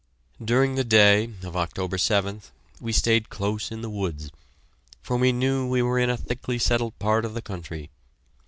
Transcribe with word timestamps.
During 0.43 0.73
the 0.73 0.83
day 0.83 1.25
of 1.43 1.55
October 1.55 1.97
7th 1.97 2.49
we 2.79 2.91
stayed 2.91 3.29
close 3.29 3.69
in 3.71 3.83
the 3.83 3.89
woods, 3.91 4.31
for 4.99 5.15
we 5.17 5.31
knew 5.31 5.67
we 5.67 5.83
were 5.83 5.99
in 5.99 6.09
a 6.09 6.17
thickly 6.17 6.57
settled 6.57 6.97
part 6.97 7.23
of 7.23 7.35
the 7.35 7.41
country. 7.43 7.91